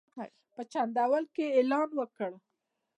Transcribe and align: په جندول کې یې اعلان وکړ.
په 0.53 0.61
جندول 0.71 1.23
کې 1.33 1.43
یې 1.47 1.53
اعلان 1.57 1.89
وکړ. 1.95 2.31